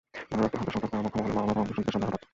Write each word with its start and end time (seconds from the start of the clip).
মনে 0.29 0.41
রাখতে 0.43 0.57
হবে, 0.59 0.69
সন্তান 0.73 0.89
কর্মক্ষম 1.13 1.17
হলে 1.23 1.31
মা-বাবার 1.37 1.47
ভরণপোষণ 1.55 1.69
দিতে 1.79 1.91
সন্তানেরা 1.93 2.13
বাধ্য। 2.15 2.29